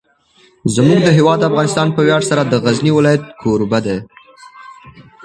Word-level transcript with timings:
زموږ 0.75 1.01
هیواد 1.17 1.47
افغانستان 1.49 1.87
په 1.95 2.01
ویاړ 2.05 2.21
سره 2.29 2.41
د 2.45 2.53
غزني 2.63 2.91
ولایت 2.97 3.23
کوربه 3.41 3.79
دی. 3.85 3.97